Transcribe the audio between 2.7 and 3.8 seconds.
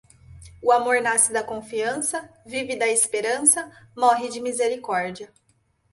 da esperança,